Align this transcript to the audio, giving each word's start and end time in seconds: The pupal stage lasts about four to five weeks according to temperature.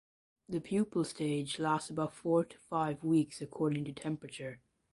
The 0.49 0.59
pupal 0.59 1.05
stage 1.05 1.59
lasts 1.59 1.91
about 1.91 2.15
four 2.15 2.43
to 2.43 2.57
five 2.57 3.03
weeks 3.03 3.39
according 3.39 3.85
to 3.85 3.93
temperature. 3.93 4.59